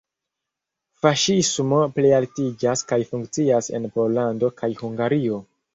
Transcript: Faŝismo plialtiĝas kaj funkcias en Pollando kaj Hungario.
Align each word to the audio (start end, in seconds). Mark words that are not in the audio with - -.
Faŝismo 1.03 1.83
plialtiĝas 1.99 2.85
kaj 2.93 3.01
funkcias 3.13 3.73
en 3.81 3.89
Pollando 3.99 4.55
kaj 4.63 4.77
Hungario. 4.83 5.45